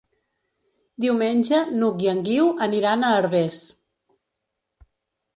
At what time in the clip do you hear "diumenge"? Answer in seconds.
1.03-1.59